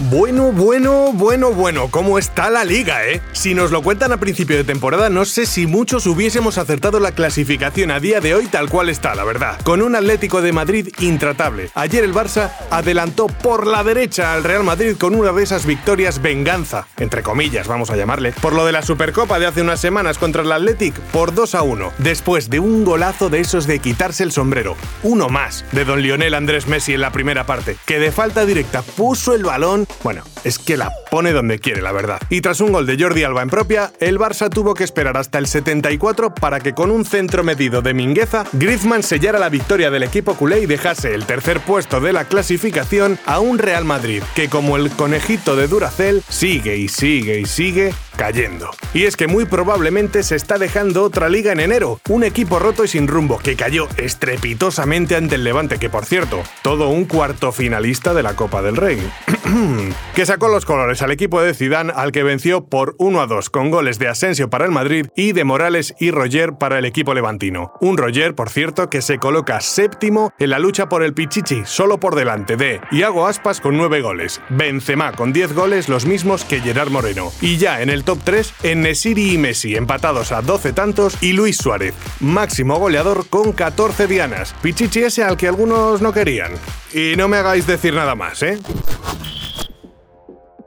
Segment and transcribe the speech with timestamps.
[0.00, 3.20] Bueno, bueno, bueno, bueno, ¿cómo está la liga, eh?
[3.32, 7.10] Si nos lo cuentan a principio de temporada, no sé si muchos hubiésemos acertado la
[7.10, 9.60] clasificación a día de hoy tal cual está, la verdad.
[9.64, 11.70] Con un Atlético de Madrid intratable.
[11.74, 16.22] Ayer el Barça adelantó por la derecha al Real Madrid con una de esas victorias
[16.22, 20.16] venganza, entre comillas, vamos a llamarle, por lo de la Supercopa de hace unas semanas
[20.16, 24.22] contra el Athletic por 2 a 1, después de un golazo de esos de quitarse
[24.22, 24.76] el sombrero.
[25.02, 28.82] Uno más de don Lionel Andrés Messi en la primera parte, que de falta directa
[28.82, 32.20] puso el balón bueno, es que la pone donde quiere, la verdad.
[32.30, 35.38] Y tras un gol de Jordi Alba en propia, el Barça tuvo que esperar hasta
[35.38, 40.02] el 74 para que con un centro medido de Mingueza, Griezmann sellara la victoria del
[40.02, 44.48] equipo culé y dejase el tercer puesto de la clasificación a un Real Madrid que
[44.48, 48.70] como el conejito de Duracell sigue y sigue y sigue cayendo.
[48.94, 52.84] Y es que muy probablemente se está dejando otra liga en enero, un equipo roto
[52.84, 57.52] y sin rumbo que cayó estrepitosamente ante el Levante, que por cierto, todo un cuarto
[57.52, 59.00] finalista de la Copa del Rey.
[60.14, 63.48] que sacó los colores al equipo de Zidane al que venció por 1 a 2
[63.48, 67.14] con goles de Asensio para el Madrid y de Morales y Roger para el equipo
[67.14, 67.72] levantino.
[67.80, 71.98] Un Roger, por cierto, que se coloca séptimo en la lucha por el Pichichi, solo
[71.98, 76.60] por delante de Iago Aspas con 9 goles, Benzema con 10 goles, los mismos que
[76.60, 77.32] Gerard Moreno.
[77.40, 81.32] Y ya en el top 3, en Nesiri y Messi empatados a 12 tantos y
[81.32, 84.54] Luis Suárez, máximo goleador con 14 dianas.
[84.60, 86.52] Pichichi ese al que algunos no querían.
[86.92, 88.58] Y no me hagáis decir nada más, ¿eh?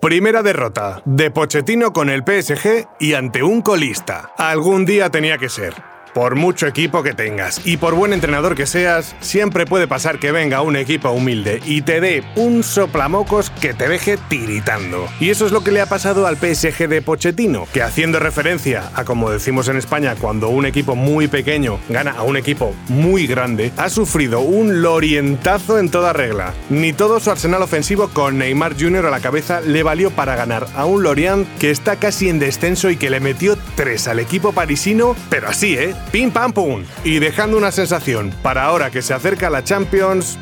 [0.01, 4.31] Primera derrota de Pochettino con el PSG y ante un colista.
[4.35, 5.90] Algún día tenía que ser.
[6.13, 10.31] Por mucho equipo que tengas y por buen entrenador que seas, siempre puede pasar que
[10.31, 15.07] venga un equipo humilde y te dé un soplamocos que te deje tiritando.
[15.19, 18.91] Y eso es lo que le ha pasado al PSG de Pochettino, que haciendo referencia
[18.93, 23.25] a como decimos en España cuando un equipo muy pequeño gana a un equipo muy
[23.25, 26.53] grande, ha sufrido un lorientazo en toda regla.
[26.69, 29.05] Ni todo su arsenal ofensivo con Neymar Jr.
[29.05, 32.89] a la cabeza le valió para ganar a un Lorient que está casi en descenso
[32.89, 35.95] y que le metió tres al equipo parisino, pero así, ¿eh?
[36.11, 36.83] Pim pam pum.
[37.03, 40.37] Y dejando una sensación para ahora que se acerca la Champions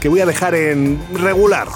[0.00, 1.68] que voy a dejar en regular.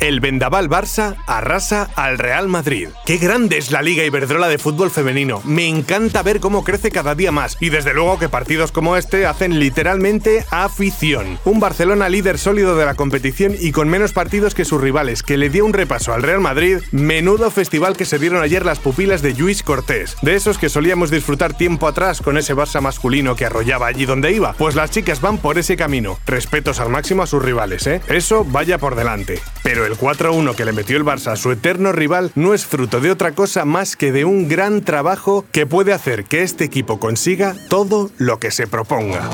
[0.00, 2.88] El Vendaval Barça arrasa al Real Madrid.
[3.04, 5.42] Qué grande es la Liga Iberdrola de fútbol femenino.
[5.44, 7.56] Me encanta ver cómo crece cada día más.
[7.58, 11.40] Y desde luego que partidos como este hacen literalmente afición.
[11.44, 15.36] Un Barcelona líder sólido de la competición y con menos partidos que sus rivales, que
[15.36, 16.78] le dio un repaso al Real Madrid.
[16.92, 20.16] Menudo festival que se dieron ayer las pupilas de Luis Cortés.
[20.22, 24.30] De esos que solíamos disfrutar tiempo atrás con ese Barça masculino que arrollaba allí donde
[24.30, 24.52] iba.
[24.52, 26.18] Pues las chicas van por ese camino.
[26.24, 28.00] Respetos al máximo a sus rivales, ¿eh?
[28.06, 29.40] Eso vaya por delante.
[29.68, 33.02] Pero el 4-1 que le metió el Barça a su eterno rival no es fruto
[33.02, 36.98] de otra cosa más que de un gran trabajo que puede hacer que este equipo
[36.98, 39.28] consiga todo lo que se proponga.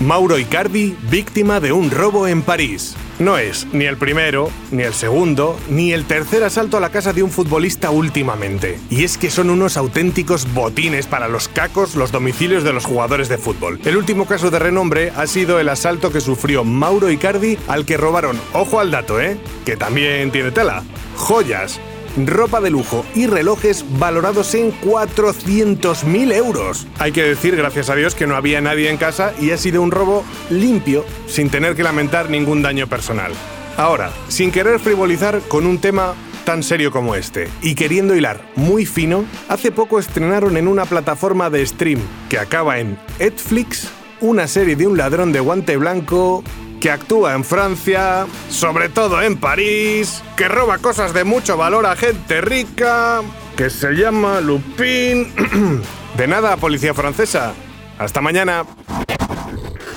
[0.00, 2.96] Mauro Icardi, víctima de un robo en París.
[3.18, 7.12] No es ni el primero, ni el segundo, ni el tercer asalto a la casa
[7.12, 8.80] de un futbolista últimamente.
[8.90, 13.28] Y es que son unos auténticos botines para los cacos los domicilios de los jugadores
[13.28, 13.80] de fútbol.
[13.84, 17.96] El último caso de renombre ha sido el asalto que sufrió Mauro Icardi al que
[17.96, 19.36] robaron, ojo al dato, ¿eh?
[19.64, 20.82] Que también tiene tela,
[21.16, 21.80] joyas,
[22.16, 26.86] ropa de lujo y relojes valorados en 400.000 euros.
[26.98, 29.82] Hay que decir, gracias a Dios, que no había nadie en casa y ha sido
[29.82, 33.32] un robo limpio, sin tener que lamentar ningún daño personal.
[33.76, 36.14] Ahora, sin querer frivolizar con un tema
[36.44, 41.50] tan serio como este y queriendo hilar muy fino, hace poco estrenaron en una plataforma
[41.50, 43.88] de stream que acaba en Netflix
[44.20, 46.44] una serie de un ladrón de guante blanco
[46.84, 51.96] que actúa en Francia, sobre todo en París, que roba cosas de mucho valor a
[51.96, 53.22] gente rica,
[53.56, 55.32] que se llama Lupin.
[56.18, 57.54] de nada, policía francesa.
[57.98, 58.66] Hasta mañana.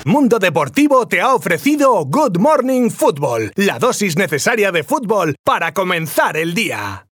[0.06, 6.38] Mundo Deportivo te ha ofrecido Good Morning Football, la dosis necesaria de fútbol para comenzar
[6.38, 7.04] el día.